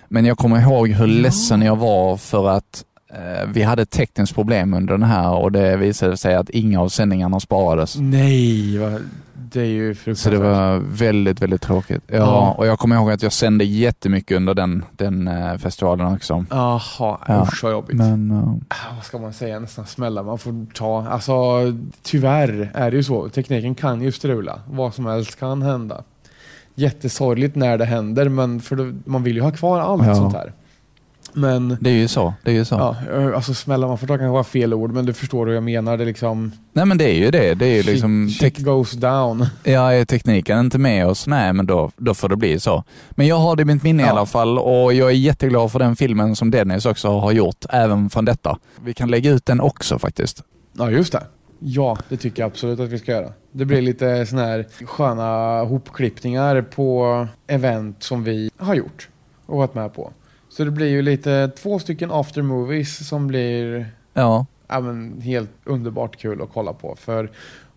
[0.09, 4.75] Men jag kommer ihåg hur ledsen jag var för att eh, vi hade tekniskt problem
[4.75, 7.97] under den här och det visade sig att inga av sändningarna sparades.
[7.99, 9.01] Nej, vad,
[9.53, 12.03] det är ju Så det var väldigt, väldigt tråkigt.
[12.07, 12.55] Ja, Ja.
[12.59, 16.45] och jag kommer ihåg att jag sände jättemycket under den, den eh, festivalen också.
[16.51, 16.81] Jaha,
[17.29, 17.97] Ja, usch vad jobbigt.
[17.97, 18.33] Men
[18.69, 21.07] Ah, Vad ska man säga, nästan smälla man får ta.
[21.09, 21.35] Alltså
[22.03, 23.29] tyvärr är det ju så.
[23.29, 24.61] Tekniken kan ju strula.
[24.71, 26.03] Vad som helst kan hända.
[26.75, 30.15] Jättesorgligt när det händer men för då, man vill ju ha kvar allt Ja.
[30.15, 30.53] sånt här.
[31.37, 32.35] Men det är ju så.
[32.43, 32.75] Det är ju så.
[32.75, 32.97] ja,
[33.35, 35.97] alltså smälla man får ta kanske var fel ord men du förstår hur jag menar.
[35.97, 37.55] Det är liksom, Nej men det är ju det.
[37.55, 39.47] Det är ju liksom shit, shit goes down.
[39.65, 42.85] Ja, är tekniken inte med oss, nej men då, då får det bli så.
[43.11, 44.13] Men jag har det i mitt minne i Ja.
[44.13, 48.11] alla fall och jag är jätteglad för den filmen som Dennis också har gjort, även
[48.11, 48.59] från detta.
[48.85, 50.43] Vi kan lägga ut den också faktiskt.
[50.73, 51.23] Ja just det.
[51.59, 53.33] Ja, det tycker jag absolut att vi ska göra.
[53.53, 59.09] Det blir lite såna här sköna hopklippningar på event som vi har gjort
[59.47, 60.13] och varit med på.
[60.57, 66.17] Så det blir ju lite två stycken aftermovies som blir Ja, ja, men helt underbart
[66.17, 66.97] kul att kolla på.
[67.01, 67.31] För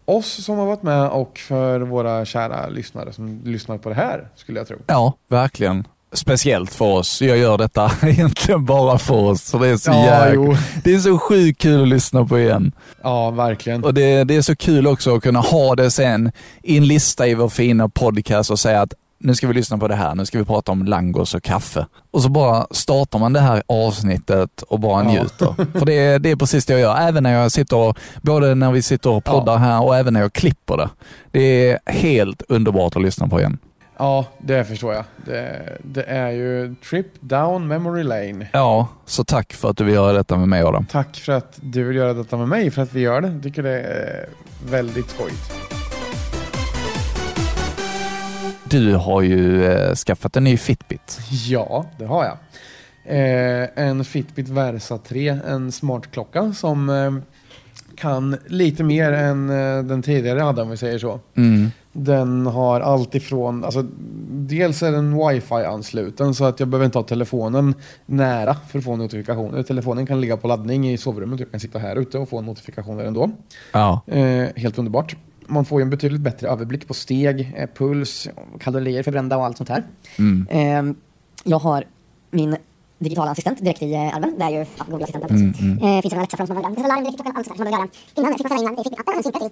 [0.05, 4.27] oss som har varit med och för våra kära lyssnare som lyssnar på det här
[4.35, 4.77] skulle jag tro.
[4.87, 5.87] ja, verkligen.
[6.11, 7.21] Speciellt för oss.
[7.21, 9.51] Jag gör detta egentligen bara för oss.
[9.51, 10.59] För det är så Ja, jäk...
[10.83, 12.71] Det är så sjukt kul att lyssna på igen.
[13.01, 13.83] Ja, verkligen.
[13.83, 16.31] Och det, det är så kul också att kunna ha det sen
[16.63, 19.87] i en lista i vår fina podcast och säga att nu ska vi lyssna på
[19.87, 21.85] det här, nu ska vi prata om langos och kaffe.
[22.11, 25.09] Och så bara startar man det här avsnittet och bara Ja.
[25.11, 25.55] njuter.
[25.79, 28.55] För det är, det är precis det jag gör, även när jag sitter och, både
[28.55, 30.89] när vi sitter och poddar här och även när jag klipper det.
[31.31, 33.57] Det är helt underbart att lyssna på igen.
[33.97, 35.03] Ja, det förstår jag.
[35.25, 38.47] Det, det är ju Trip Down Memory Lane.
[38.53, 40.85] Ja, så tack för att du vill göra detta med mig Adam.
[40.91, 43.27] Tack för att du vill göra detta med mig, för att vi gör det.
[43.27, 44.29] Jag tycker det är
[44.69, 45.51] väldigt skojigt.
[48.69, 51.19] Du har ju eh, skaffat en ny Fitbit.
[51.47, 52.37] Ja, det har jag.
[53.05, 57.11] Eh, en Fitbit Versa 3, en smartklocka som eh,
[57.95, 61.19] kan lite mer än eh, den tidigare hade om vi säger så.
[61.35, 61.71] Mm.
[61.91, 63.85] Den har allt ifrån, alltså
[64.31, 67.73] dels är den wifi-ansluten så att jag behöver inte ha telefonen
[68.05, 69.63] nära för att få notifikationer.
[69.63, 73.03] Telefonen kan ligga på laddning i sovrummet, jag kan sitta här ute och få notifikationer
[73.03, 73.31] ändå.
[73.71, 74.01] Ja.
[74.07, 75.15] Eh, helt underbart.
[75.49, 78.27] Man får ju en betydligt bättre överblick på steg, eh, puls,
[78.59, 79.83] kalorier förbrända och allt sånt här.
[80.17, 80.47] Mm.
[80.51, 80.95] Ehm,
[81.43, 81.83] jag har
[82.31, 82.57] min
[82.99, 84.33] digitala assistent direkt i eh, armen.
[84.37, 85.31] Det är ju ja, Google Assistent.
[85.31, 85.77] Mm, mm.
[85.77, 87.33] Eh, finns en Alexa-från som man en larm direkt i klockan.
[87.37, 88.33] Allt sånt där som man vill göra innan.
[88.37, 89.13] Fick man ställa innan i Fitbit-appen.
[89.13, 89.51] Den synkar till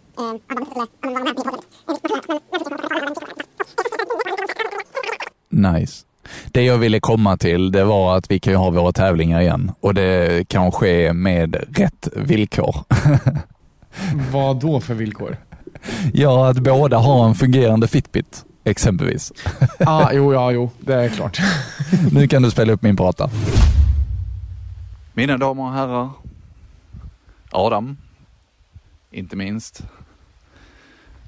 [5.50, 6.06] Nice.
[6.52, 9.72] Det jag ville komma till, det var att vi kan ju ha våra tävlingar igen
[9.80, 12.76] och det kan ske med rätt villkor.
[14.32, 15.38] Vad då för villkor?
[16.14, 19.34] ja, att båda har en fungerande Fitbit, exempelvis.
[19.80, 21.40] ah, jo, ja, jo, det är klart.
[22.12, 23.30] nu kan du spela upp min prata.
[25.14, 26.10] Mina damer och herrar,
[27.52, 27.98] Adam,
[29.12, 29.84] inte minst.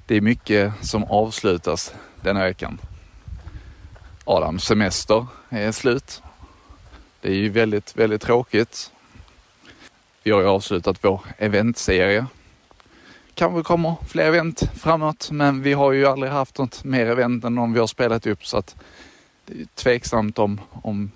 [0.06, 2.78] Det är mycket som avslutas denna veckan.
[4.26, 6.22] Adams semester är slut.
[7.22, 8.92] Det är ju väldigt, väldigt tråkigt.
[10.24, 12.26] Vi har ju avslutat vår eventserie.
[13.40, 17.56] Kanske kommer fler event framåt, men vi har ju aldrig haft något mer event än
[17.56, 18.76] de vi har spelat upp så att
[19.46, 21.12] det är tveksamt om, om,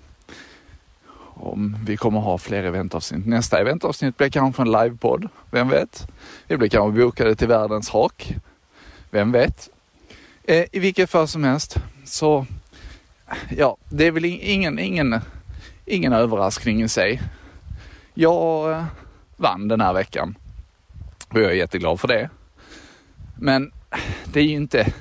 [1.34, 3.26] om vi kommer ha fler eventavsnitt.
[3.26, 5.28] Nästa eventavsnitt blir kanske en livepodd.
[5.50, 6.06] Vem vet?
[6.46, 8.34] Vi blir kanske bokade till Världens hak.
[9.10, 9.68] Vem vet?
[10.44, 12.46] Eh, I vilket fall som helst så,
[13.56, 15.20] ja, det är väl ingen, ingen,
[15.86, 17.22] ingen överraskning i sig.
[18.14, 18.84] Jag eh,
[19.36, 20.36] vann den här veckan
[21.34, 22.30] och jag är jätteglad för det.
[23.36, 23.72] Men
[24.24, 24.92] det är ju inte,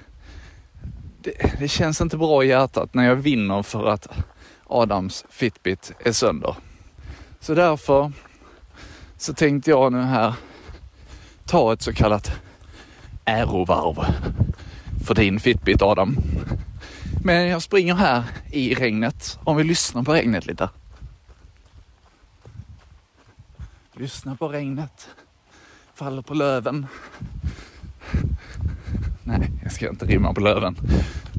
[1.22, 4.08] det, det känns inte bra i hjärtat när jag vinner för att
[4.68, 6.56] Adams Fitbit är sönder.
[7.40, 8.12] Så därför
[9.18, 10.34] så tänkte jag nu här
[11.46, 12.32] ta ett så kallat
[13.26, 14.06] ärovarv.
[15.06, 16.18] för din Fitbit Adam.
[17.24, 19.40] Men jag springer här i regnet.
[19.44, 20.70] Om vi lyssnar på regnet lite.
[23.94, 25.10] Lyssna på regnet.
[26.04, 26.88] Faller på löven.
[29.24, 30.76] Nej, jag ska inte rimma på löven.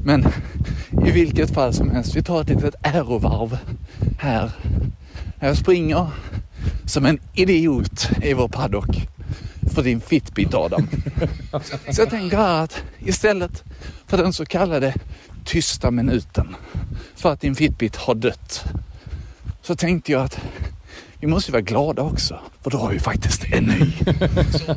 [0.05, 0.27] Men
[1.05, 3.57] i vilket fall som helst, vi tar ett litet ärovarv
[4.19, 4.51] här.
[5.39, 6.07] Jag springer
[6.85, 9.07] som en idiot i vår paddock
[9.73, 10.87] för din Fitbit Adam.
[11.91, 13.63] Så jag tänker att istället
[14.07, 14.93] för den så kallade
[15.43, 16.55] tysta minuten
[17.15, 18.63] för att din Fitbit har dött
[19.61, 20.39] så tänkte jag att
[21.19, 23.93] vi måste vara glada också för då har vi faktiskt en ny.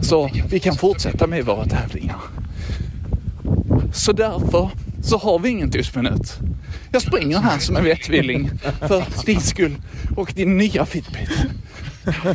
[0.02, 2.20] Så vi kan fortsätta med våra tävlingar.
[3.92, 4.70] Så därför
[5.02, 6.38] så har vi ingen tyst minut.
[6.92, 9.76] Jag springer här som en vettvilling för din skull
[10.16, 11.30] och din nya Fitbit.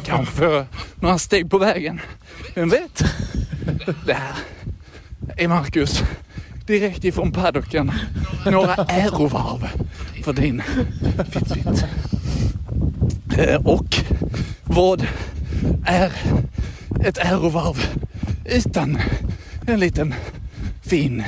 [0.06, 2.00] Kanske några steg på vägen.
[2.56, 3.04] Vem vet?
[4.06, 4.36] Det här
[5.38, 6.04] är Marcus
[6.68, 7.92] direkt ifrån paddocken.
[8.46, 9.68] Några ärovarv
[10.24, 10.62] för din
[11.32, 11.86] Fitbit.
[13.38, 13.96] Eh, och
[14.64, 15.08] vad
[15.86, 16.12] är
[17.06, 17.78] ett ärovarv
[18.46, 18.98] utan
[19.68, 20.14] en liten
[20.82, 21.24] fin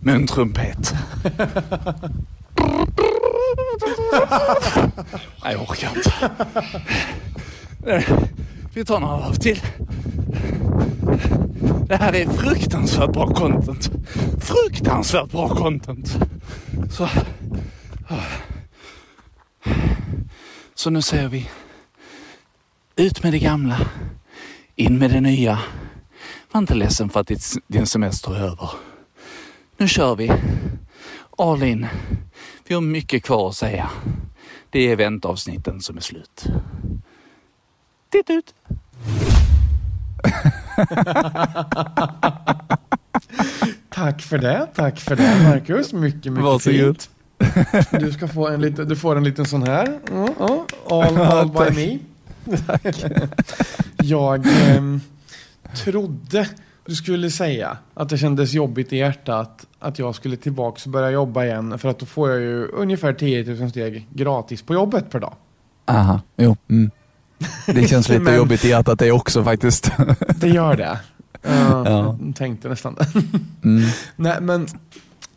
[0.00, 0.94] muntrumpet?
[5.44, 6.12] Nej, jag orkar inte.
[7.86, 8.04] Eh,
[8.74, 9.60] vi tar några varv till.
[11.88, 13.90] Det här är fruktansvärt bra content.
[14.40, 16.18] Fruktansvärt bra content.
[16.90, 17.04] Så,
[18.08, 18.16] ah
[20.78, 21.50] så nu säger vi
[22.96, 23.80] ut med det gamla,
[24.76, 25.58] in med det nya.
[26.52, 27.30] Var inte ledsen för att
[27.66, 28.70] din semester är över.
[29.76, 30.32] Nu kör vi.
[31.38, 31.86] All in.
[32.68, 33.90] Vi har mycket kvar att säga.
[34.70, 36.44] Det är eventavsnitten som är slut.
[38.10, 38.54] Titt ut!
[43.88, 45.92] Tack för det, tack för det Marcus.
[45.92, 47.00] Mycket, mycket Varsågod.
[47.02, 47.10] fint.
[48.00, 49.98] Du ska få en liten, du får en liten sån här.
[50.12, 50.66] Ja, ja.
[50.90, 51.76] All, all by Tack.
[51.76, 51.98] me.
[54.02, 55.00] Jag ehm,
[55.84, 56.48] trodde
[56.86, 61.10] du skulle säga att det kändes jobbigt i hjärtat att jag skulle tillbaks och börja
[61.10, 65.10] jobba igen för att då får jag ju ungefär 10 000 steg gratis på jobbet
[65.10, 65.34] per dag.
[65.86, 66.56] Aha, jo.
[66.70, 66.90] Mm.
[67.66, 69.92] Det känns lite Men- jobbigt i hjärtat det också faktiskt.
[70.36, 70.98] Det gör det.
[71.42, 72.18] Ja, Ja.
[72.34, 72.96] Tänkte nästan
[73.64, 73.88] Mm.
[74.16, 74.66] Nej, men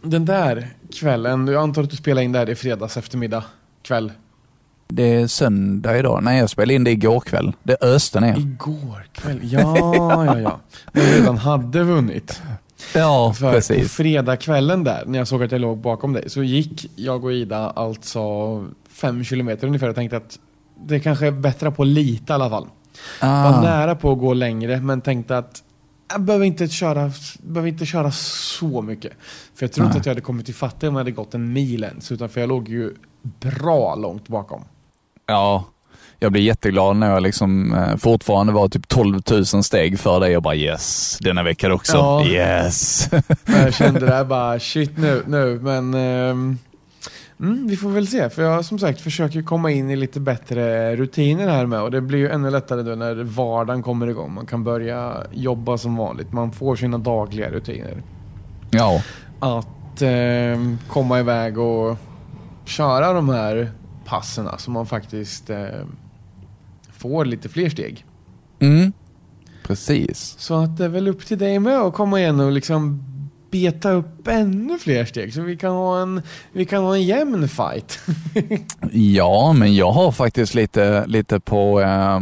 [0.01, 0.67] den där
[0.99, 3.43] kvällen, jag antar att du spelade in det här i fredags eftermiddag
[3.83, 4.11] kväll.
[4.87, 6.23] Det är söndag idag.
[6.23, 7.53] Nej, jag spelade in det igår kväll.
[7.63, 8.37] Det öste ner.
[8.39, 9.75] Igår kväll, ja,
[10.25, 10.59] ja, ja.
[10.91, 12.41] Men jag redan hade vunnit.
[12.95, 13.91] Ja, För på precis.
[13.93, 17.69] fredagskvällen där, när jag såg att jag låg bakom dig, så gick jag och Ida
[17.69, 18.21] alltså
[18.89, 20.39] fem kilometer ungefär och tänkte att
[20.87, 22.67] det kanske är bättre på lite i alla fall.
[23.21, 25.63] Var Ah, nära på att gå längre, men tänkte att
[26.11, 29.11] jag behöver inte köra, behöver inte köra så mycket.
[29.55, 31.53] För jag tror inte att jag hade kommit till fatt om jag hade gått en
[31.53, 32.93] mil ens, utan för jag låg ju
[33.39, 34.63] bra långt bakom.
[35.25, 35.65] ja,
[36.23, 40.31] jag blev jätteglad när jag liksom eh, fortfarande var typ 12 000 steg för dig.
[40.31, 41.97] Jag bara yes, denna vecka också.
[41.97, 42.25] Ja.
[42.25, 43.09] Yes.
[43.45, 46.57] Jag kände det här bara, shit nu, nu, men ehm,
[47.41, 48.29] mm, vi får väl se.
[48.29, 52.01] För jag som sagt försöker komma in i lite bättre rutiner här med och det
[52.01, 54.33] blir ju ännu lättare då när vardagen kommer igång.
[54.33, 56.33] Man kan börja jobba som vanligt.
[56.33, 58.03] Man får sina dagliga rutiner.
[58.71, 59.03] ja,
[59.39, 61.97] Att ehm, komma iväg och
[62.65, 63.71] köra de här
[64.05, 65.95] passerna så man faktiskt ehm,
[66.91, 68.05] får lite fler steg.
[68.59, 68.91] mm.
[69.67, 70.35] precis.
[70.39, 73.03] Så att det är väl upp till dig med att komma igen och liksom
[73.51, 77.47] beta upp ännu fler steg så vi kan ha en, vi kan ha en jämn
[77.47, 77.99] fight.
[78.91, 82.19] Ja, men jag har faktiskt lite, lite på, eh,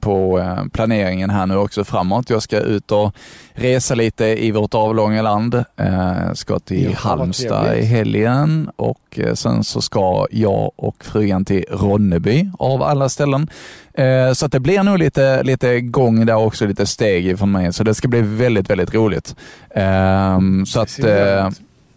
[0.00, 2.30] på eh, planeringen här nu också framåt.
[2.30, 3.14] Jag ska ut och
[3.52, 5.54] resa lite i vårt avlånga land.
[5.76, 11.44] Eh, ska till vad Halmstad i helgen och eh, sen så ska jag och frugan
[11.44, 13.50] till Ronneby av alla ställen.
[13.98, 17.72] Eh, så att det blir nog lite, lite gång där också, lite steg från mig.
[17.72, 19.36] Så det ska bli väldigt, väldigt roligt.
[19.70, 21.50] Eh, så att eh,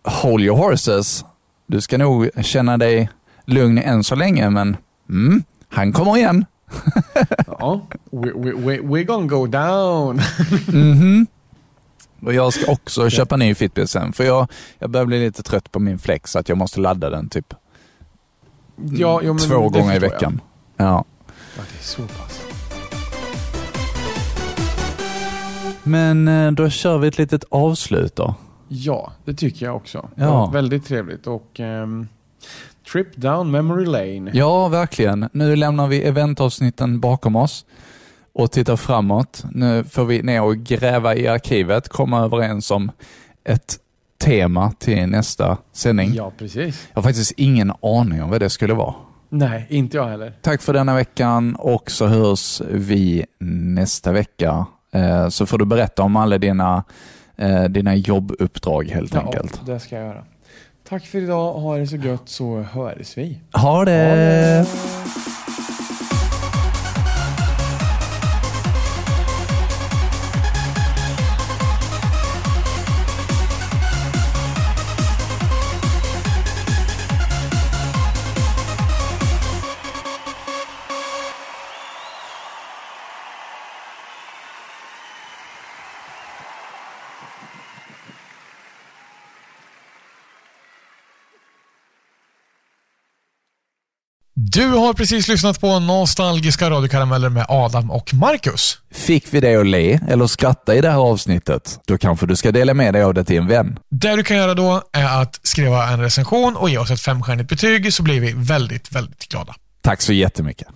[0.04, 1.26] hold your horses.
[1.68, 3.10] Du ska nog känna dig
[3.46, 4.78] lugn än så länge, men
[5.10, 6.46] mm, han kommer igen.
[7.48, 7.82] ja,
[8.12, 10.22] we, we, we, we're gonna go down.
[10.68, 11.28] Mhm.
[12.22, 14.48] Och jag ska också köpa ny Fitbit sen, för jag,
[14.80, 17.54] jag börjar bli lite trött på min flex, så att jag måste ladda den typ
[18.76, 20.00] ja, jo, två gånger i förstår jag.
[20.00, 20.42] veckan.
[20.78, 21.06] Ja.
[21.58, 22.42] Ja, det är så pass.
[25.84, 28.36] Men eh, då kör vi ett litet avslut då.
[28.68, 30.10] Ja, det tycker jag också.
[30.16, 30.50] Ja.
[30.54, 32.08] väldigt trevligt och ehm,
[32.92, 34.32] trip down memory lane.
[34.34, 35.30] Ja, verkligen.
[35.34, 37.66] Nu lämnar vi eventavsnitten bakom oss
[38.34, 39.44] och tittar framåt.
[39.52, 42.92] Nu får vi ner och gräva i arkivet, komma överens om
[43.44, 43.78] ett
[44.24, 46.14] tema till nästa sändning.
[46.14, 46.88] Ja, precis.
[46.92, 48.96] Jag har faktiskt ingen aning om vad det skulle vara.
[49.34, 50.34] Nej, inte jag heller.
[50.42, 54.66] Tack för denna veckan och så hörs vi nästa vecka.
[54.94, 56.84] Eh, Så får du berätta om alla dina,
[57.38, 59.62] eh, dina jobbuppdrag helt enkelt.
[59.68, 60.24] Ja, det ska jag göra.
[60.90, 61.54] Tack för idag.
[61.54, 63.40] Ha det så gött så hörs vi.
[63.54, 64.66] Ha det!
[94.54, 98.78] Du har precis lyssnat på nostalgiska radiokarameller med Adam och Marcus.
[98.92, 101.80] Fick vi dig att le eller skratta i det här avsnittet?
[101.88, 103.80] Då kanske du ska dela med dig av det till en vän.
[103.90, 107.50] Det du kan göra då är att skriva en recension och ge oss ett femstjärnigt
[107.50, 109.56] betyg så blir vi väldigt, väldigt glada.
[109.82, 110.68] Tack så jättemycket.